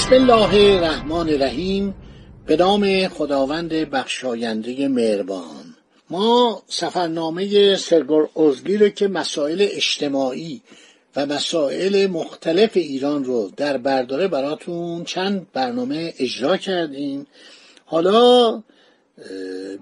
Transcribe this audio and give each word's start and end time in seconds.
بسم 0.00 0.14
الله 0.14 0.54
الرحمن 0.54 1.28
الرحیم. 1.28 1.94
به 2.46 2.56
نام 2.56 3.08
خداوند 3.08 3.68
بخشاینده 3.68 4.88
مهربان. 4.88 5.76
ما 6.10 6.62
سفرنامه 6.66 7.76
سرگور 7.76 8.28
ازگی 8.36 8.76
رو 8.76 8.88
که 8.88 9.08
مسائل 9.08 9.66
اجتماعی 9.70 10.62
و 11.16 11.26
مسائل 11.26 12.06
مختلف 12.06 12.70
ایران 12.76 13.24
رو 13.24 13.50
در 13.56 13.76
برداره 13.76 14.28
براتون 14.28 15.04
چند 15.04 15.46
برنامه 15.52 16.14
اجرا 16.18 16.56
کردیم. 16.56 17.26
حالا 17.84 18.62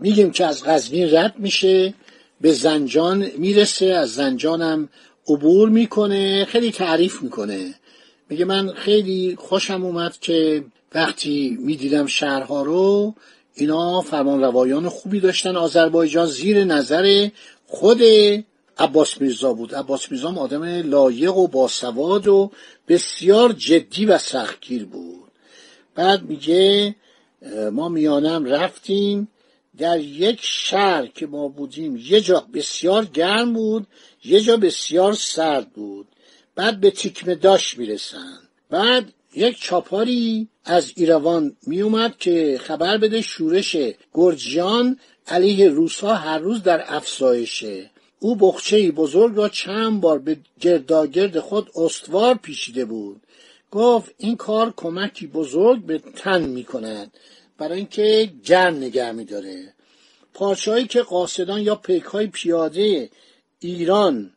میگیم 0.00 0.30
که 0.30 0.46
از 0.46 0.64
غزنین 0.64 1.14
رد 1.14 1.34
میشه 1.38 1.94
به 2.40 2.52
زنجان 2.52 3.30
می‌رسه 3.36 3.86
از 3.86 4.14
زنجانم 4.14 4.88
عبور 5.28 5.68
می‌کنه 5.68 6.44
خیلی 6.44 6.72
تعریف 6.72 7.22
می‌کنه. 7.22 7.74
میگه 8.28 8.44
من 8.44 8.72
خیلی 8.72 9.36
خوشم 9.38 9.84
اومد 9.84 10.18
که 10.20 10.64
وقتی 10.94 11.58
می‌دیدم 11.60 12.06
شهرها 12.06 12.62
رو 12.62 13.14
اینا 13.54 14.00
فرمان 14.00 14.40
روایان 14.40 14.88
خوبی 14.88 15.20
داشتن. 15.20 15.56
آذربایجان 15.56 16.26
زیر 16.26 16.64
نظر 16.64 17.28
خود 17.66 18.02
عباس 18.78 19.20
میرزا 19.20 19.52
بود. 19.52 19.74
عباس 19.74 20.10
میرزا 20.10 20.34
آدم 20.34 20.64
لایق 20.64 21.36
و 21.36 21.48
باسواد 21.48 22.28
و 22.28 22.50
بسیار 22.88 23.52
جدی 23.52 24.06
و 24.06 24.18
سختگیر 24.18 24.84
بود. 24.84 25.30
بعد 25.94 26.22
میگه 26.22 26.94
ما 27.72 27.88
میانم 27.88 28.44
رفتیم 28.44 29.28
در 29.78 30.00
یک 30.00 30.38
شهر 30.42 31.06
که 31.06 31.26
ما 31.26 31.48
بودیم 31.48 31.96
یه 31.96 32.20
جا 32.20 32.46
بسیار 32.54 33.04
گرم 33.04 33.52
بود 33.52 33.86
یه 34.24 34.40
جا 34.40 34.56
بسیار 34.56 35.12
سرد 35.12 35.72
بود. 35.72 36.06
بعد 36.58 36.80
به 36.80 36.90
تیکمه 36.90 37.34
داش 37.34 37.78
می‌رسن. 37.78 38.38
بعد 38.70 39.12
یک 39.34 39.60
چاپاری 39.60 40.48
از 40.64 40.92
ایروان 40.96 41.56
میومد 41.66 42.18
که 42.18 42.60
خبر 42.62 42.98
بده 42.98 43.22
شورش 43.22 43.76
گرجیان 44.14 44.98
علیه 45.26 45.68
روسا 45.68 46.14
هر 46.14 46.38
روز 46.38 46.62
در 46.62 46.84
افزایشه. 46.86 47.90
او 48.18 48.36
بخچه 48.36 48.90
بزرگ 48.90 49.36
را 49.36 49.48
چند 49.48 50.00
بار 50.00 50.18
به 50.18 50.36
گرداگرد 50.60 51.38
خود 51.38 51.70
استوار 51.74 52.34
پیچیده 52.34 52.84
بود. 52.84 53.20
گفت 53.70 54.14
این 54.18 54.36
کار 54.36 54.74
کمکی 54.76 55.26
بزرگ 55.26 55.82
به 55.82 55.98
تن 55.98 56.42
می 56.42 56.64
کند 56.64 57.12
برای 57.58 57.76
اینکه 57.76 58.32
گرم 58.44 58.76
نگه 58.76 59.12
می 59.12 59.24
داره 59.24 59.74
پارچههایی 60.34 60.86
که 60.86 61.02
قاصدان 61.02 61.60
یا 61.60 61.74
پیک 61.74 62.02
های 62.02 62.26
پیاده 62.26 63.10
ایران 63.60 64.30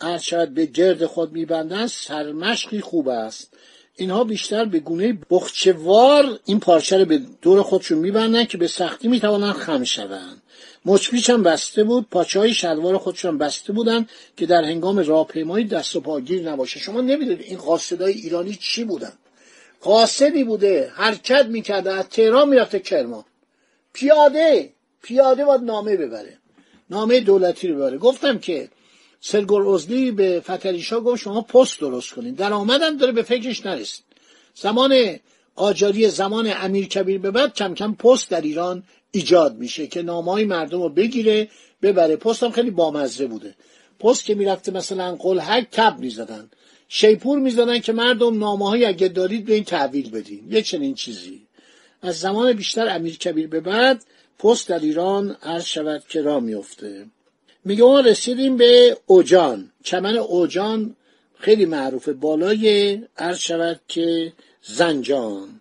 ارشد 0.00 0.48
به 0.48 0.66
گرد 0.66 1.06
خود 1.06 1.32
میبندند 1.32 1.86
سرمشقی 1.86 2.80
خوب 2.80 3.08
است. 3.08 3.54
اینها 3.96 4.24
بیشتر 4.24 4.64
به 4.64 4.78
گونه 4.78 5.18
بخچوار 5.30 6.38
این 6.44 6.60
پارچه 6.60 6.98
رو 6.98 7.04
به 7.04 7.20
دور 7.42 7.62
خودشون 7.62 7.98
میبندن 7.98 8.44
که 8.44 8.58
به 8.58 8.66
سختی 8.66 9.08
می‌توانند 9.08 9.54
خم 9.54 9.84
شوند. 9.84 10.42
مچپیچ 10.84 11.30
هم 11.30 11.42
بسته 11.42 11.84
بود 11.84 12.06
پاچه 12.10 12.38
های 12.38 12.54
شلوار 12.54 12.98
خودشون 12.98 13.38
بسته 13.38 13.72
بودن 13.72 14.06
که 14.36 14.46
در 14.46 14.64
هنگام 14.64 14.98
راهپیمایی 14.98 15.64
دست 15.64 15.96
و 15.96 16.00
پاگیر 16.00 16.50
نباشه. 16.50 16.80
شما 16.80 17.00
نمی‌دونید 17.00 17.40
این 17.40 17.58
قاصدای 17.58 18.12
ایرانی 18.12 18.58
چی 18.60 18.84
بودن. 18.84 19.12
قاصدی 19.80 20.44
بوده 20.44 20.92
حرکت 20.94 21.46
می‌کرده 21.46 21.92
از 21.92 22.08
تهران 22.08 22.48
می‌رفته 22.48 22.78
کرمان. 22.78 23.24
پیاده 23.92 24.72
پیاده 25.02 25.44
باید 25.44 25.60
نامه 25.60 25.96
ببره. 25.96 26.38
نامه 26.90 27.20
دولتی 27.20 27.68
رو 27.68 27.76
ببره. 27.76 27.98
گفتم 27.98 28.38
که 28.38 28.68
سرگور 29.20 29.68
ازلی 29.68 30.10
به 30.10 30.40
فتریشا 30.40 31.00
گفت 31.00 31.22
شما 31.22 31.40
پست 31.42 31.80
درست 31.80 32.12
کنید 32.12 32.36
در 32.36 32.52
آمدن 32.52 32.96
داره 32.96 33.12
به 33.12 33.22
فکرش 33.22 33.66
نرسید. 33.66 34.04
زمان 34.54 35.18
قاجاری 35.56 36.08
زمان 36.08 36.52
امیر 36.56 36.88
کبیر 36.88 37.18
به 37.18 37.30
بعد 37.30 37.54
کم 37.54 37.74
کم 37.74 37.94
پست 37.94 38.30
در 38.30 38.40
ایران 38.40 38.82
ایجاد 39.10 39.56
میشه 39.56 39.86
که 39.86 40.02
نامهای 40.02 40.44
مردم 40.44 40.82
رو 40.82 40.88
بگیره 40.88 41.48
ببره. 41.82 42.16
پست 42.16 42.42
هم 42.42 42.50
خیلی 42.50 42.70
بامزه 42.70 43.26
بوده. 43.26 43.54
پست 44.00 44.24
که 44.24 44.34
می‌رفته 44.34 44.72
مثلا 44.72 45.16
قلحک 45.16 45.68
تب 45.72 45.98
می‌زدن. 45.98 46.50
شیپور 46.88 47.38
می‌زدن 47.38 47.78
که 47.78 47.92
مردم 47.92 48.38
نامه 48.38 48.68
های 48.68 48.84
اگه 48.84 49.08
دارید 49.08 49.44
به 49.44 49.54
این 49.54 49.64
تحویل 49.64 50.10
بدین. 50.10 50.44
یه 50.50 50.62
چنین 50.62 50.94
چیزی. 50.94 51.46
از 52.02 52.20
زمان 52.20 52.52
بیشتر 52.52 52.88
امیر 52.88 53.18
کبیر 53.18 53.48
به 53.48 53.60
بعد 53.60 54.04
پست 54.38 54.68
در 54.68 54.78
ایران 54.78 55.36
عرض 55.42 55.64
شود 55.64 56.04
که 56.08 56.22
را 56.22 56.40
میفته 56.40 57.06
میگه 57.64 57.84
ما 57.84 58.00
رسیدیم 58.00 58.56
به 58.56 58.96
اوجان. 59.06 59.70
چمن 59.84 60.16
اوجان 60.16 60.96
خیلی 61.38 61.66
معروفه. 61.66 62.12
بالای 62.12 62.98
عرض 63.16 63.38
شود 63.38 63.80
که 63.88 64.32
زنجان. 64.62 65.60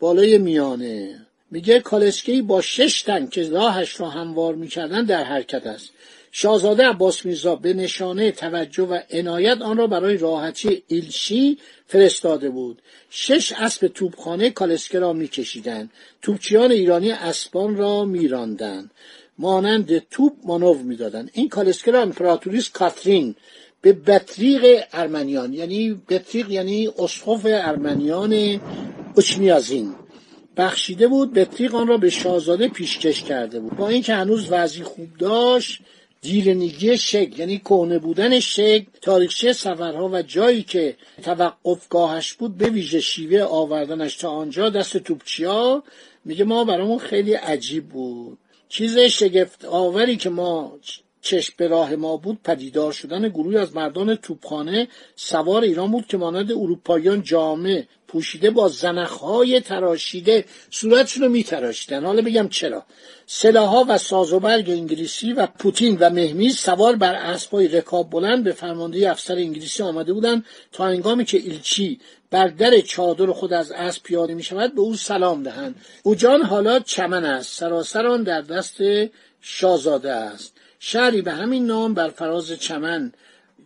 بالای 0.00 0.38
میانه. 0.38 1.26
میگه 1.50 1.80
کالسکی 1.80 2.42
با 2.42 2.60
شش 2.60 3.02
تن 3.02 3.26
که 3.26 3.50
راهش 3.50 4.00
را 4.00 4.08
هموار 4.08 4.54
می‌کردن 4.54 5.04
در 5.04 5.24
حرکت 5.24 5.66
است. 5.66 5.90
شاهزاده 6.32 6.86
عباس 6.86 7.24
میرزا 7.24 7.56
به 7.56 7.74
نشانه 7.74 8.30
توجه 8.30 8.82
و 8.82 8.98
عنایت 9.10 9.62
آن 9.62 9.76
را 9.76 9.86
برای 9.86 10.16
راحتی 10.16 10.82
ایلشی 10.86 11.58
فرستاده 11.86 12.50
بود. 12.50 12.82
شش 13.10 13.52
اسب 13.52 13.86
توپخانه 13.86 14.50
کالسکه 14.50 14.98
را 14.98 15.12
میکشیدند. 15.12 15.90
توپچیان 16.22 16.72
ایرانی 16.72 17.10
اسبان 17.10 17.76
را 17.76 18.04
میراندند. 18.04 18.90
مانند 19.38 19.98
توپ 19.98 20.32
مانور 20.44 20.76
می‌دادند 20.76 21.30
این 21.32 21.48
کالسکه 21.48 21.90
را 21.90 22.02
امپراتوریس 22.02 22.70
کاترین 22.70 23.34
به 23.80 23.92
بطریق 23.92 24.84
ارمنیان 24.92 25.52
یعنی 25.52 26.00
بطریق 26.08 26.50
یعنی 26.50 26.88
اسقف 26.98 27.40
ارمنیان 27.44 28.60
اچمیازین 29.16 29.94
بخشیده 30.56 31.08
بود 31.08 31.32
بطریق 31.32 31.74
آن 31.74 31.86
را 31.86 31.96
به 31.96 32.10
شاهزاده 32.10 32.68
پیشکش 32.68 33.22
کرده 33.22 33.60
بود. 33.60 33.76
با 33.76 33.88
اینکه 33.88 34.14
هنوز 34.14 34.46
وضعی 34.50 34.82
خوب 34.82 35.08
داشت 35.18 35.80
دیرنگی 36.22 36.96
شک 36.96 37.38
یعنی 37.38 37.58
کهنه 37.58 37.98
بودن 37.98 38.40
شک 38.40 38.86
تاریخچه 39.02 39.52
سفرها 39.52 40.08
و 40.12 40.22
جایی 40.22 40.62
که 40.62 40.96
توقفگاهش 41.22 42.32
بود 42.32 42.58
به 42.58 42.68
ویژه 42.68 43.00
شیوه 43.00 43.42
آوردنش 43.42 44.16
تا 44.16 44.30
آنجا 44.30 44.70
دست 44.70 44.96
توپچیا 44.96 45.82
میگه 46.24 46.44
ما 46.44 46.64
برامون 46.64 46.98
خیلی 46.98 47.32
عجیب 47.32 47.88
بود. 47.88 48.38
چیز 48.68 48.98
شگفت 48.98 49.64
آوری 49.64 50.16
که 50.16 50.30
ما 50.30 50.78
چشم 51.26 51.54
به 51.56 51.68
راه 51.68 51.96
ما 51.96 52.16
بود 52.16 52.38
پدیدار 52.44 52.92
شدن 52.92 53.28
گروهی 53.28 53.56
از 53.56 53.76
مردان 53.76 54.14
توپخانه 54.14 54.88
سوار 55.16 55.62
ایران 55.62 55.90
بود 55.90 56.06
که 56.06 56.16
مانند 56.16 56.52
اروپاییان 56.52 57.22
جامعه 57.22 57.88
پوشیده 58.08 58.50
با 58.50 58.68
زنخهای 58.68 59.60
تراشیده 59.60 60.44
صورتشون 60.70 61.22
رو 61.22 61.28
میتراشیدن. 61.28 62.04
حالا 62.04 62.22
بگم 62.22 62.48
چرا. 62.48 62.84
سلاحها 63.26 63.84
و 63.88 63.98
سازوبرگ 63.98 64.70
انگلیسی 64.70 65.32
و 65.32 65.46
پوتین 65.46 65.96
و 66.00 66.10
مهمیز 66.10 66.56
سوار 66.56 66.96
بر 66.96 67.14
اسبای 67.14 67.68
رکاب 67.68 68.10
بلند 68.10 68.44
به 68.44 68.52
فرماندهی 68.52 69.06
افسر 69.06 69.34
انگلیسی 69.34 69.82
آمده 69.82 70.12
بودند 70.12 70.44
تا 70.72 70.86
هنگامی 70.86 71.24
که 71.24 71.38
ایلچی 71.38 72.00
بر 72.30 72.48
در 72.48 72.80
چادر 72.80 73.26
خود 73.26 73.52
از 73.52 73.72
اسب 73.72 74.02
پیاده 74.02 74.34
می 74.34 74.42
شود 74.42 74.74
به 74.74 74.80
او 74.80 74.96
سلام 74.96 75.42
دهند. 75.42 75.74
او 76.02 76.14
جان 76.14 76.42
حالا 76.42 76.78
چمن 76.78 77.24
است 77.24 77.58
سراسر 77.58 78.06
آن 78.06 78.22
در 78.22 78.40
دست 78.40 78.76
شاهزاده 79.40 80.12
است. 80.12 80.56
شهری 80.78 81.22
به 81.22 81.32
همین 81.32 81.66
نام 81.66 81.94
بر 81.94 82.08
فراز 82.08 82.52
چمن 82.52 83.12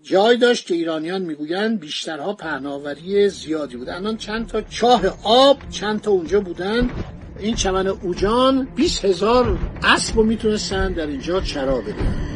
جای 0.02 0.36
داشت 0.36 0.66
که 0.66 0.74
ایرانیان 0.74 1.22
می‌گویند 1.22 1.80
بیشترها 1.80 2.32
پهناوری 2.32 3.28
زیادی 3.28 3.76
بود 3.76 3.88
الان 3.88 4.16
چند 4.16 4.46
تا 4.46 4.60
چاه 4.60 5.02
آب 5.24 5.58
چند 5.70 6.00
تا 6.00 6.10
اونجا 6.10 6.40
بودن 6.40 6.90
این 7.38 7.54
چمن 7.54 7.86
اوجان 7.86 8.68
20 8.76 9.04
هزار 9.04 9.58
اسب 9.82 10.16
رو 10.16 10.22
می‌تونستن 10.22 10.92
در 10.92 11.06
اینجا 11.06 11.40
چرا 11.40 11.80
بدن 11.80 12.29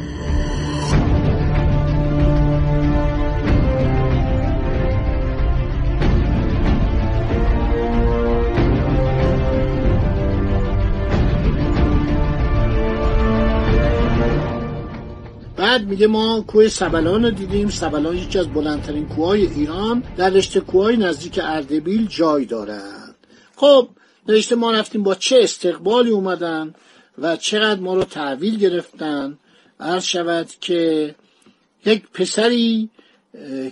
بعد 15.75 15.87
میگه 15.87 16.07
ما 16.07 16.41
کوه 16.47 16.67
سبلان 16.67 17.23
رو 17.23 17.31
دیدیم. 17.31 17.69
سبلان 17.69 18.17
یکی 18.17 18.39
از 18.39 18.47
بلندترین 18.47 19.07
کوههای 19.07 19.45
ایران. 19.45 20.03
در 20.17 20.29
رشته 20.29 20.59
کوههای 20.59 20.97
نزدیک 20.97 21.39
اردبیل 21.43 22.07
جای 22.07 22.45
دارد 22.45 23.15
خب 23.55 23.87
نوشته 24.27 24.55
ما 24.55 24.71
رفتیم 24.71 25.03
با 25.03 25.15
چه 25.15 25.39
استقبالی 25.41 26.09
اومدن 26.09 26.73
و 27.17 27.37
چقدر 27.37 27.79
ما 27.79 27.95
رو 27.95 28.03
تحویل 28.03 28.57
گرفتن. 28.57 29.37
عرض 29.79 30.03
شود 30.03 30.49
که 30.61 31.15
یک 31.85 32.03
پسری 32.13 32.89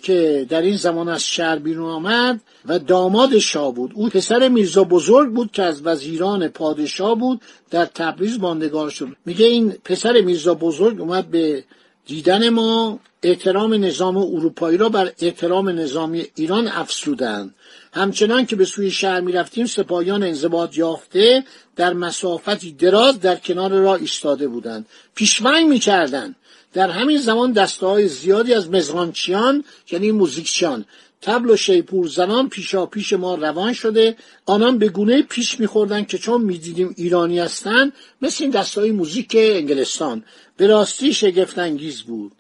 که 0.02 0.46
در 0.50 0.62
این 0.62 0.78
زمان 0.78 1.10
از 1.10 1.24
شهر 1.24 1.60
بیرون 1.60 1.90
آمد 1.90 2.42
و 2.66 2.80
داماد 2.80 3.38
شاه 3.38 3.74
بود. 3.74 3.92
او 3.96 4.10
پسر 4.10 4.48
میرزا 4.48 4.84
بزرگ 4.84 5.34
بود 5.34 5.52
که 5.52 5.64
از 5.64 5.86
وزیران 5.86 6.48
پادشاه 6.48 7.16
بود. 7.16 7.42
در 7.70 7.86
تبریز 7.86 8.40
ماندگار 8.40 8.90
شد. 8.90 9.08
میگه 9.26 9.46
این 9.46 9.72
پسر 9.86 10.22
میرزا 10.22 10.54
بزرگ 10.54 11.02
اومد 11.02 11.32
به 11.32 11.64
دیدن 12.06 12.50
ما 12.50 13.00
احترام 13.24 13.74
نظام 13.74 14.18
اروپایی 14.18 14.78
را 14.78 14.90
بر 14.90 15.12
احترام 15.20 15.70
نظامی 15.70 16.26
ایران 16.36 16.68
افسودند 16.68 17.56
همچنان 17.94 18.46
که 18.46 18.56
به 18.56 18.66
سوی 18.66 18.92
شهر 18.92 19.20
می‌رفتیم 19.20 19.66
سپاهیان 19.66 20.24
انضباط 20.24 20.78
یافته 20.78 21.44
در 21.76 21.94
مسافتی 21.94 22.72
دراز 22.72 23.20
در 23.20 23.36
کنار 23.36 23.72
راه 23.72 24.00
ایستاده 24.00 24.48
بودند. 24.48 24.86
پیشمنگ 25.16 25.68
می‌کردند. 25.70 26.36
در 26.74 26.90
همین 26.90 27.18
زمان 27.18 27.52
دسته 27.52 27.86
های 27.86 28.08
زیادی 28.08 28.54
از 28.54 28.70
مزغانچیان 28.70 29.64
یعنی 29.92 30.12
موزیکچیان 30.12 30.86
تبل 31.24 31.50
و 31.50 31.56
شیپور 31.56 32.08
زنان 32.08 32.50
پیشا 32.50 32.86
پیش 32.86 33.14
ما 33.14 33.36
روان 33.36 33.74
شده. 33.74 34.16
آنان 34.46 34.78
به 34.78 34.90
گونه 34.90 35.22
پیش 35.22 35.60
میخوردن 35.60 36.04
که 36.04 36.18
چون 36.18 36.42
می‌دیدیم 36.42 36.94
ایرانی 36.98 37.40
هستند 37.40 37.94
مثل 38.22 38.44
این 38.44 38.52
دستای 38.52 38.92
موزیک 38.92 39.36
انگلستان. 39.40 40.24
به 40.58 40.68
راستی 40.68 41.14
شگفت 41.14 41.60
انگیز 41.60 42.02
بود. 42.02 42.32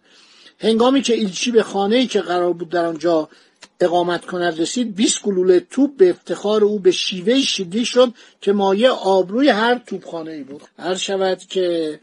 هنگامی 0.60 1.02
که 1.02 1.14
ایلچی 1.14 1.52
به 1.52 1.64
خانه 1.64 2.08
که 2.08 2.22
قرار 2.22 2.54
بود 2.54 2.70
در 2.70 2.86
آنجا 2.86 3.30
اقامت 3.80 4.26
کند 4.26 4.62
رسید 4.62 4.96
20 4.96 5.22
گلوله 5.22 5.60
توپ 5.60 5.98
به 5.98 6.10
افتخار 6.10 6.64
او 6.64 6.80
به 6.80 6.92
شیوه 6.92 7.42
شدی 7.42 7.86
شد 7.86 8.14
که 8.42 8.54
مایه 8.54 8.90
آبروی 8.90 9.50
هر 9.50 9.82
توپخانه 9.88 10.32
ای 10.32 10.44
بود. 10.44 10.62
هر 10.80 10.96
شود 10.96 11.40
که 11.50 12.00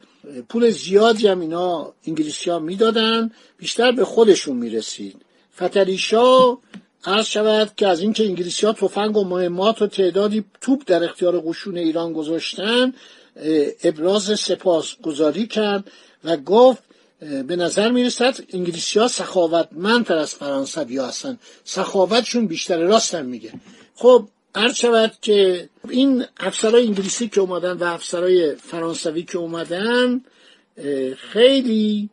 پول 0.48 0.70
زیادی 0.70 1.28
هم 1.28 1.40
اینا 1.40 1.92
انگلیسی 2.06 2.50
ها 2.50 2.58
می‌دادن 2.58 3.30
بیشتر 3.58 3.92
به 3.92 4.04
خودشون 4.04 4.56
می‌رسید. 4.56 5.16
فتریشا 5.56 6.56
عرض 7.04 7.26
شود 7.26 7.72
که 7.76 7.86
از 7.86 8.00
اینکه 8.00 8.24
انگلیسی 8.24 8.66
ها 8.66 8.72
تفنگ 8.72 9.16
و 9.16 9.24
مهمات 9.24 9.82
و 9.82 9.86
تعدادی 9.86 10.44
توپ 10.60 10.82
در 10.86 11.04
اختیار 11.04 11.40
قشون 11.40 11.78
ایران 11.78 12.12
گذاشتن 12.12 12.92
ابراز 13.84 14.40
سپاس 14.40 14.96
گذاری 15.02 15.46
کرد 15.46 15.90
و 16.24 16.36
گفت 16.36 16.82
به 17.20 17.56
نظر 17.56 17.90
می‌رسد 17.90 18.36
انگلیسی 18.52 18.98
ها 18.98 19.08
سخاوتمندتر 19.08 20.16
از 20.16 20.34
فرانسوی 20.34 20.96
ها 20.96 21.06
هستن. 21.06 21.38
سخاوتشون 21.64 22.46
بیشتر 22.46 22.78
راستم 22.78 23.26
میگه. 23.26 23.52
خب 23.94 24.28
عرض 24.54 24.74
شود 24.74 25.12
که 25.22 25.68
این 25.88 26.24
افسرهای 26.36 26.86
انگلیسی 26.86 27.28
که 27.28 27.40
اومدن 27.40 27.72
و 27.72 27.84
افسرهای 27.84 28.54
فرانسوی 28.54 29.22
که 29.22 29.38
اومدن 29.38 30.20
خیلی 31.16 32.08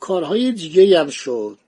کارهای 0.00 0.52
دیگه 0.52 1.00
هم 1.00 1.08
شد. 1.08 1.58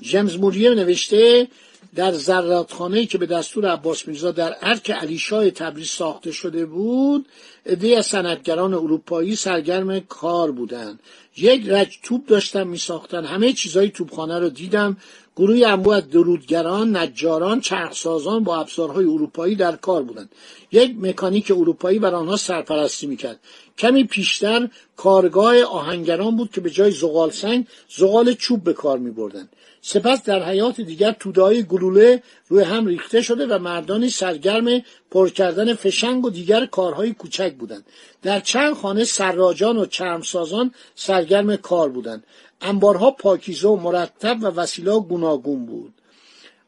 جمز 0.00 0.36
موریه 0.36 0.70
نوشته 0.70 1.48
در 1.94 2.12
زرادخانه 2.12 3.06
که 3.06 3.18
به 3.18 3.26
دستور 3.26 3.66
عباس 3.66 4.08
میرزا 4.08 4.30
در 4.30 4.56
ارک 4.62 4.90
علیشاه 4.90 5.50
تبریز 5.50 5.88
ساخته 5.88 6.32
شده 6.32 6.66
بود 6.66 7.26
عده 7.66 7.98
از 7.98 8.06
صنعتگران 8.06 8.74
اروپایی 8.74 9.36
سرگرم 9.36 10.00
کار 10.00 10.50
بودند. 10.52 11.00
یک 11.36 11.68
رج 11.68 11.98
توپ 12.02 12.26
داشتن 12.26 12.64
می 12.66 12.78
ساختن 12.78 13.24
همه 13.24 13.52
چیزای 13.52 13.90
توپخانه 13.90 14.38
رو 14.38 14.48
دیدم. 14.48 14.96
گروهی 15.40 15.64
انبوه 15.64 16.00
درودگران 16.00 16.96
نجاران 16.96 17.60
چرخسازان 17.60 18.44
با 18.44 18.60
ابزارهای 18.60 19.04
اروپایی 19.04 19.54
در 19.54 19.76
کار 19.76 20.02
بودند. 20.02 20.30
یک 20.72 20.96
مکانیک 21.00 21.50
اروپایی 21.50 21.98
بر 21.98 22.14
آنها 22.14 22.36
سرپرستی 22.36 23.06
می‌کرد. 23.06 23.40
کمی 23.78 24.04
پیشتر 24.04 24.68
کارگاه 24.96 25.62
آهنگران 25.62 26.36
بود 26.36 26.50
که 26.50 26.60
به 26.60 26.70
جای 26.70 26.90
زغال 26.90 27.30
سنگ 27.30 27.66
زغال 27.96 28.32
چوب 28.32 28.64
به 28.64 28.72
کار 28.72 28.98
می 28.98 29.10
بردن. 29.10 29.48
سپس 29.82 30.24
در 30.24 30.42
حیات 30.42 30.80
دیگر 30.80 31.12
تودهای 31.12 31.62
گلوله 31.62 32.22
روی 32.48 32.62
هم 32.62 32.86
ریخته 32.86 33.22
شده 33.22 33.46
و 33.46 33.58
مردانی 33.58 34.08
سرگرم 34.08 34.82
پر 35.10 35.28
کردن 35.28 35.74
فشنگ 35.74 36.24
و 36.24 36.30
دیگر 36.30 36.66
کارهای 36.66 37.12
کوچک 37.12 37.54
بودند. 37.54 37.86
در 38.22 38.40
چند 38.40 38.74
خانه 38.74 39.04
سراجان 39.04 39.76
و 39.76 39.86
چرمسازان 39.86 40.74
سرگرم 40.94 41.56
کار 41.56 41.88
بودند. 41.88 42.24
انبارها 42.60 43.10
پاکیزه 43.10 43.68
و 43.68 43.76
مرتب 43.76 44.42
و 44.42 44.46
وسیله 44.46 45.00
گوناگون 45.00 45.66
بود. 45.66 45.94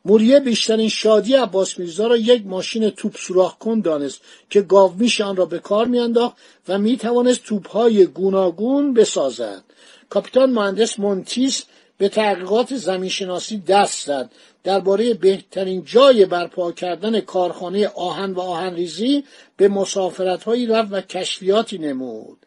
موریه 0.05 0.41
بیشترین 0.41 0.89
شادی 0.89 1.35
عباس 1.35 1.79
میرزا 1.79 2.07
را 2.07 2.17
یک 2.17 2.47
ماشین 2.47 2.91
توپ 2.91 3.17
سوراخ 3.17 3.59
کن 3.59 3.81
دانست 3.81 4.21
که 4.51 4.61
گاومیش 4.61 5.21
آن 5.21 5.37
را 5.37 5.47
به 5.47 5.59
کار 5.59 5.87
میانداخت 5.87 6.37
و 6.69 6.79
می‌توانست 6.79 7.45
توپهای 7.45 8.07
گوناگون 8.07 8.95
بسازد. 8.95 9.65
کاپیتان 10.09 10.51
مهندس 10.51 10.99
مونتیس 10.99 11.65
به 11.99 12.09
تحقیقات 12.09 12.75
زمینشناسی 12.75 13.59
دست 13.59 14.07
زد. 14.07 14.31
درباره 14.65 15.15
بهترین 15.15 15.85
جای 15.85 16.27
برپا 16.27 16.73
کردن 16.73 17.21
کارخانه 17.21 17.89
آهن 17.89 18.33
و 18.33 18.41
آهنریزی 18.41 19.25
به 19.57 19.69
مسافرتهایی 19.69 20.67
رفت 20.67 20.89
و 20.93 21.01
کشفیاتی 21.01 21.79
نمود. 21.79 22.42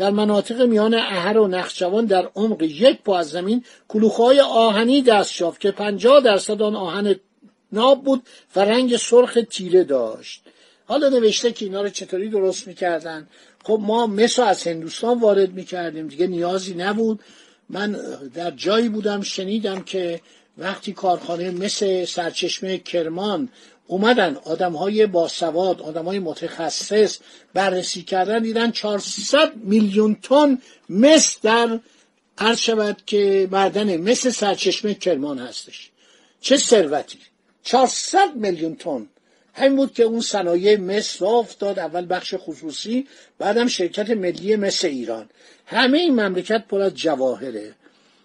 در 0.00 0.10
مناطق 0.10 0.62
میان 0.62 0.94
اهر 0.94 1.38
و 1.38 1.48
نخجوان 1.48 2.04
در 2.06 2.28
عمق 2.34 2.62
یک 2.62 3.02
پا 3.02 3.18
از 3.18 3.30
زمین 3.30 3.64
کلوخهای 3.88 4.40
آهنی 4.40 5.02
دست 5.02 5.40
یافت 5.40 5.60
که 5.60 5.70
پنجاه 5.70 6.20
درصد 6.20 6.62
آن 6.62 6.76
آهن 6.76 7.14
ناب 7.72 8.04
بود 8.04 8.22
و 8.56 8.60
رنگ 8.60 8.96
سرخ 8.96 9.38
تیره 9.50 9.84
داشت. 9.84 10.42
حالا 10.86 11.08
نوشته 11.08 11.52
که 11.52 11.64
اینا 11.64 11.82
رو 11.82 11.88
چطوری 11.88 12.28
درست 12.28 12.66
می‌کردن؟ 12.66 13.28
خب 13.64 13.78
ما 13.82 14.06
مس 14.06 14.38
از 14.38 14.66
هندوستان 14.66 15.20
وارد 15.20 15.52
می‌کردیم 15.52 16.08
دیگه 16.08 16.26
نیازی 16.26 16.74
نبود. 16.74 17.20
من 17.68 17.96
در 18.34 18.50
جایی 18.50 18.88
بودم 18.88 19.20
شنیدم 19.20 19.82
که 19.82 20.20
وقتی 20.58 20.92
کارخانه 20.92 21.50
مثل 21.50 22.04
سرچشمه 22.04 22.78
کرمان 22.78 23.48
اومدن 23.90 24.36
آدم 24.44 24.72
های 24.72 25.06
باسواد 25.06 25.80
آدم 25.80 26.04
های 26.04 26.18
متخصص 26.18 27.18
بررسی 27.54 28.02
کردن 28.02 28.38
دیدن 28.42 28.70
400 28.70 29.56
میلیون 29.56 30.14
تن 30.22 30.58
مس 30.88 31.38
در 31.42 31.80
عرض 32.38 32.58
شود 32.58 33.02
که 33.06 33.48
معدن 33.50 33.96
مثل 33.96 34.30
سرچشمه 34.30 34.94
کرمان 34.94 35.38
هستش. 35.38 35.90
چه 36.40 36.56
ثروتی! 36.56 37.18
400 37.62 38.34
میلیون 38.34 38.76
تن! 38.76 39.06
همین 39.54 39.76
بود 39.76 39.94
که 39.94 40.02
اون 40.02 40.20
صنایع 40.20 40.76
مس 40.76 41.22
را 41.22 41.28
افتاد 41.28 41.78
اول 41.78 42.06
بخش 42.10 42.34
خصوصی 42.38 43.06
بعدم 43.38 43.66
شرکت 43.66 44.10
ملی 44.10 44.56
مس 44.56 44.84
ایران. 44.84 45.28
همه 45.66 45.98
این 45.98 46.20
مملکت 46.20 46.64
پر 46.68 46.80
از 46.80 46.94
جواهره. 46.94 47.74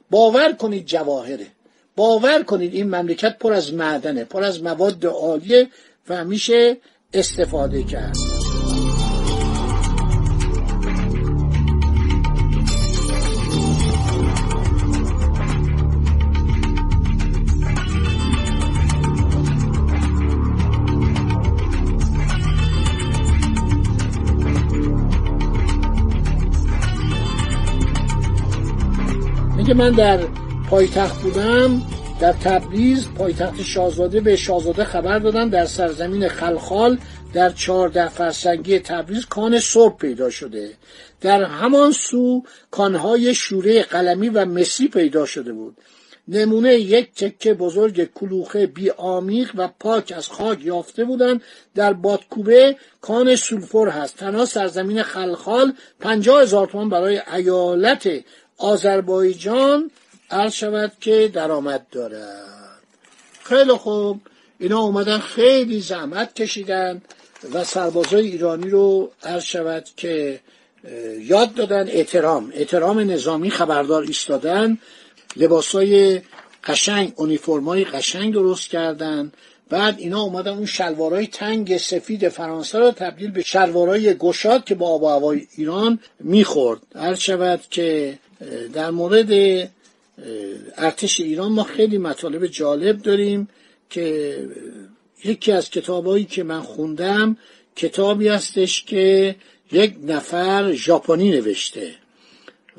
باور 0.10 0.54
کنید 0.54 0.86
جواهره. 0.86 1.48
باور 1.96 2.44
کنید 2.44 2.74
این 2.74 2.96
مملکت 2.96 3.38
پر 3.40 3.54
از 3.54 3.74
معدنه 3.74 4.24
پر 4.24 4.44
از 4.44 4.64
مواد 4.64 5.06
عالیه 5.06 5.68
و 6.10 6.26
میشه 6.26 6.78
استفاده 7.14 7.84
کرد. 7.84 8.16
میگه 29.58 29.74
من 29.74 29.92
در 29.92 30.20
پایتخت 30.70 31.22
بودم 31.22 31.82
در 32.20 32.34
تبریز 32.34 33.08
پایتخت 33.18 33.64
شاهزاده 33.64 34.22
به 34.22 34.36
شاهزاده 34.36 34.84
خبر 34.84 35.20
دادن 35.20 35.50
در 35.50 35.66
سرزمین 35.66 36.28
خلخال 36.28 36.98
در 37.34 37.50
چهارده 37.50 38.10
فرسنگی 38.10 38.80
تبریز 38.80 39.26
کان 39.26 39.60
صبح 39.60 39.98
پیدا 39.98 40.30
شده. 40.30 40.70
در 41.22 41.44
همان 41.44 41.92
سو 41.92 42.44
کانهای 42.72 43.34
شوره 43.34 43.84
قلمی 43.84 44.30
و 44.30 44.46
مسی 44.46 44.88
پیدا 44.88 45.26
شده 45.26 45.54
بود. 45.54 45.78
نمونه 46.28 46.76
یک 46.76 47.14
تکه 47.14 47.54
بزرگ 47.54 48.14
کلوخه 48.14 48.68
بی 48.68 48.90
آمیق 48.90 49.52
و 49.56 49.70
پاک 49.80 50.14
از 50.18 50.28
خاک 50.28 50.66
یافته 50.66 51.06
بودند. 51.06 51.42
در 51.76 51.94
بادکوبه 51.94 52.76
کان 53.02 53.36
سولفور 53.36 53.90
هست. 53.90 54.18
تنها 54.18 54.46
سرزمین 54.46 55.04
خلخال 55.04 55.74
پنجاه 56.00 56.42
هزار 56.42 56.68
تومان 56.68 56.90
برای 56.90 57.22
ایالت 57.34 58.10
آذربایجان 58.58 59.92
عرض 60.32 60.54
شود 60.54 60.92
که 61.02 61.32
درآمد 61.34 61.86
دارد 61.92 62.80
خیلی 63.44 63.72
خوب. 63.72 64.22
اینا 64.60 64.80
اومدن 64.80 65.18
خیلی 65.18 65.82
زحمت 65.82 66.36
کشیدن 66.36 67.02
و 67.54 67.64
سربازای 67.64 68.28
ایرانی 68.28 68.70
رو 68.70 69.12
عرض 69.24 69.44
شود 69.44 69.86
که 69.98 70.40
یاد 71.20 71.54
دادن 71.54 71.88
احترام. 71.88 72.52
احترام 72.56 73.00
نظامی 73.00 73.50
خبردار 73.50 74.04
ایستادن. 74.04 74.78
لباسای 75.36 76.22
قشنگ 76.64 77.14
اونیفرمای 77.16 77.84
قشنگ 77.86 78.34
درست 78.34 78.70
کردن. 78.70 79.32
بعد 79.70 80.00
اینا 80.00 80.22
اومدن 80.22 80.52
اون 80.52 80.66
شلوارای 80.66 81.28
تنگ 81.28 81.78
سفید 81.78 82.30
فرانسه 82.30 82.80
رو 82.80 82.92
تبدیل 82.92 83.32
به 83.32 83.42
شلوارای 83.42 84.14
گشاد 84.14 84.66
که 84.66 84.76
با 84.76 84.90
آب 84.90 85.04
هوای 85.04 85.48
ایران 85.58 86.00
می‌خورد. 86.20 86.80
هر 86.96 87.16
شود 87.16 87.62
که 87.70 88.20
در 88.74 88.90
مورد 88.90 89.30
ارتش 90.78 91.20
ایران 91.20 91.52
ما 91.52 91.64
خیلی 91.64 91.98
مطالب 91.98 92.48
جالب 92.48 93.02
داریم 93.02 93.48
که 93.90 94.38
یکی 95.24 95.52
از 95.52 95.70
کتابایی 95.70 96.26
که 96.26 96.44
من 96.44 96.62
خوندم 96.62 97.38
کتابی 97.76 98.28
هستش 98.28 98.84
که 98.84 99.36
یک 99.72 99.96
نفر 100.04 100.74
ژاپنی 100.74 101.32
نوشته 101.32 101.96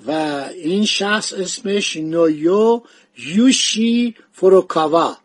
و 0.06 0.10
این 0.54 0.84
شخص 0.84 1.32
اسمش 1.32 1.96
نویو 1.96 2.82
یوشی 3.18 4.14
فروکاوا. 4.32 5.16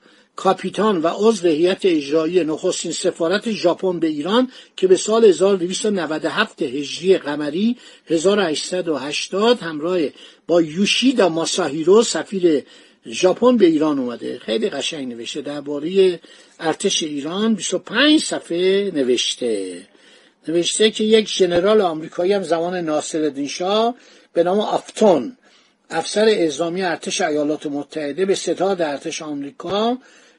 کاپیتان 0.44 1.02
و 1.02 1.08
عضو 1.08 1.48
هیئت 1.48 1.86
اجرایی 1.86 2.44
نخستین 2.44 2.92
سفارت 2.92 3.52
ژاپن 3.52 4.00
به 4.00 4.08
ایران 4.08 4.52
که 4.76 4.88
به 4.88 4.98
سال 4.98 5.26
1297 5.26 6.62
هجری 6.62 7.18
قمری 7.18 7.78
1880 8.08 9.60
همراه 9.60 10.00
با 10.48 10.62
یوشیدا 10.62 11.30
ماساهیرو 11.30 12.04
سفیر 12.04 12.64
ژاپن 13.08 13.58
به 13.58 13.66
ایران 13.66 14.00
اومده. 14.00 14.40
خیلی 14.40 14.70
قشنگ 14.70 15.08
نوشته. 15.08 15.42
درباره 15.42 16.20
ارتش 16.60 17.04
ایران 17.04 17.56
25 17.56 18.24
صفحه 18.24 18.92
نوشته. 18.96 19.82
نوشته 20.48 20.92
که 20.92 21.04
یک 21.04 21.30
ژنرال 21.30 21.82
آمریکایی 21.82 22.34
هم 22.34 22.44
زمان 22.44 22.76
ناصرالدین 22.76 23.48
شاه 23.48 23.96
به 24.34 24.44
نام 24.44 24.60
آفتون 24.60 25.38
افسر 25.90 26.26
اعزامی 26.26 26.82
ارتش 26.82 27.22
ایالات 27.22 27.66
متحده 27.66 28.26
به 28.26 28.36
ستاد 28.36 28.82
ارتش 28.82 29.22
آمریکا 29.22 29.98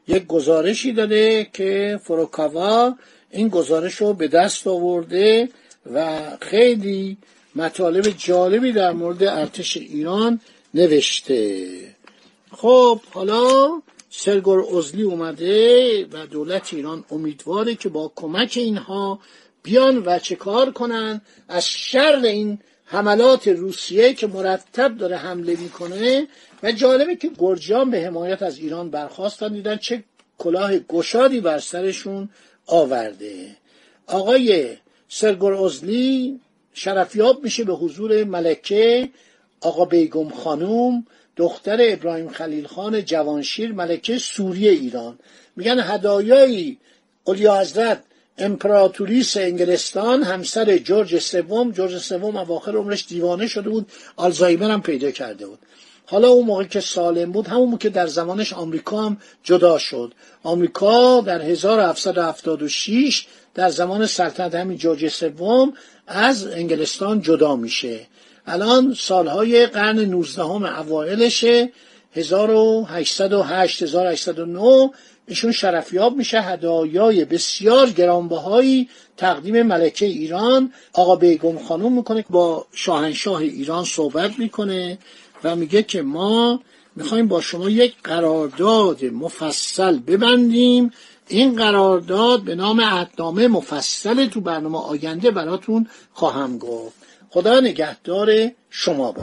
یک 0.09 0.27
گزارشی 0.27 0.93
داده 0.93 1.51
که 1.53 2.01
فروکاوا 2.05 2.95
این 3.31 3.49
گزارش 3.49 3.95
رو 3.95 4.13
به 4.13 4.29
دست 4.29 4.67
آورده 4.67 5.49
و 5.95 6.21
خیلی 6.41 7.17
مطالب 7.57 8.09
جالبی 8.19 8.73
در 8.73 8.93
مورد 8.93 9.23
ارتش 9.23 9.77
ایران 9.77 10.41
نوشته. 10.75 11.69
خب 12.53 13.01
حالا 13.11 13.83
سرگور 14.11 14.77
ازلی 14.77 15.03
اومده 15.03 16.07
و 16.13 16.27
دولت 16.27 16.75
ایران 16.75 17.05
امیدواره 17.11 17.75
که 17.75 17.89
با 17.89 18.13
کمک 18.17 18.53
اینها 18.57 19.21
بیان 19.63 20.03
و 20.07 20.19
چه 20.19 20.35
کار 20.37 20.73
کنن 20.73 21.21
از 21.49 21.69
شر 21.69 22.21
این 22.25 22.59
حملات 22.93 23.49
روسیه 23.49 24.15
که 24.15 24.27
مرتب 24.27 24.97
داره 24.97 25.17
حمله 25.17 25.57
می‌کنه 25.57 26.27
و 26.63 26.73
جالبه 26.73 27.17
که 27.17 27.31
گرجان 27.39 27.91
به 27.91 28.01
حمایت 28.01 28.43
از 28.43 28.59
ایران 28.59 28.91
برخواستن 28.91 29.53
دیدن 29.53 29.77
چه 29.77 30.05
کلاه 30.39 30.79
گشادی 30.79 31.41
بر 31.41 31.59
سرشون 31.59 32.29
آورده. 32.67 33.57
آقای 34.07 34.77
سرگور 35.09 35.55
ازلی 35.55 36.41
شرفیاب 36.75 37.45
میشه 37.45 37.65
به 37.65 37.75
حضور 37.75 38.25
ملکه 38.25 39.09
آقا 39.61 39.85
بیگم 39.85 40.29
خانوم 40.29 41.07
دختر 41.37 41.79
ابراهیم 41.81 42.29
خلیل 42.29 42.67
خان 42.67 43.05
جوانشیر 43.05 43.73
ملکه 43.73 44.19
سوریه 44.19 44.71
ایران. 44.71 45.19
میگن 45.57 45.81
هدایایی 45.81 46.79
اولیا 47.25 47.61
حضرت 47.61 48.03
امپراتوریس 48.39 49.37
انگلستان 49.37 50.23
همسر 50.23 50.79
جورج 50.79 51.19
سوم 51.19 51.71
جورج 51.71 51.99
سوم 51.99 52.37
اواخر 52.37 52.77
عمرش 52.77 53.07
دیوانه 53.07 53.47
شده 53.47 53.71
بود 53.71 53.87
آلزایمر 54.17 54.71
هم 54.71 54.83
پیدا 54.83 55.11
کرده 55.11 55.47
بود. 55.47 55.59
حالا 56.07 56.29
اون 56.29 56.47
موقع 56.47 56.65
که 56.65 56.81
سالم 56.81 57.33
بود 57.33 57.47
همون 57.47 57.79
که 57.79 57.89
در 57.89 58.07
زمانش 58.07 58.53
آمریکا 58.53 59.03
هم 59.03 59.17
جدا 59.43 59.79
شد. 59.79 60.15
آمریکا 60.43 61.21
در 61.21 61.43
1776 61.43 63.27
در 63.55 63.71
زمان 63.71 64.07
سلطنت 64.07 64.55
همین 64.55 64.79
جورج 64.79 65.09
سوم 65.09 65.73
از 66.07 66.47
انگلستان 66.47 67.21
جدا 67.21 67.57
میشه. 67.57 68.07
الان 68.47 68.95
سالهای 68.99 69.67
قرن 69.67 69.99
19 69.99 70.43
هم 70.43 70.65
اوائلشه 70.65 71.73
1808 72.15 73.83
1809 73.83 74.91
ایشون 75.27 75.53
شرفیاب 75.53 76.17
میشه 76.17 76.41
هدایای 76.41 77.25
بسیار 77.25 77.91
گرانبهایی 77.91 78.89
تقدیم 79.17 79.63
ملکه 79.63 80.07
ایران. 80.07 80.73
آقا 80.93 81.17
بیگم 81.17 81.59
خانوم 81.59 81.93
می‌کنه 81.93 82.25
با 82.31 82.67
شاهنشاه 82.73 83.41
ایران 83.41 83.85
صحبت 83.85 84.39
می‌کنه 84.39 84.99
و 85.45 85.57
میگه 85.57 85.83
که 85.83 86.03
ما 86.03 86.61
می‌خوایم 86.97 87.29
با 87.29 87.41
شما 87.41 87.71
یک 87.71 87.95
قرارداد 88.05 89.05
مفصل 89.05 89.99
ببندیم. 89.99 90.91
این 91.29 91.57
قرارداد 91.57 92.43
به 92.43 92.55
نام 92.55 92.81
عهدنامه 92.81 93.49
مفصل 93.49 94.27
تو 94.27 94.41
برنامه 94.41 94.79
آینده 94.79 95.31
براتون 95.31 95.89
خواهم 96.13 96.59
گفت. 96.59 96.97
خدا 97.31 97.61
نگهدار 97.61 98.51
شما 98.71 99.13
با 99.13 99.23